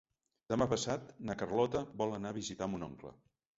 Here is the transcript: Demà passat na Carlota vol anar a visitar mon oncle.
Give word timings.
Demà 0.53 0.67
passat 0.71 1.11
na 1.31 1.35
Carlota 1.43 1.83
vol 2.01 2.19
anar 2.19 2.35
a 2.35 2.39
visitar 2.41 2.73
mon 2.75 2.91
oncle. 2.91 3.17